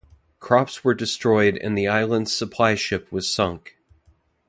Crops 0.39 0.83
were 0.83 0.95
destroyed 0.95 1.57
and 1.59 1.77
the 1.77 1.87
island's 1.87 2.33
supply 2.35 2.73
ship 2.73 3.11
was 3.11 3.31
sunk. 3.31 3.77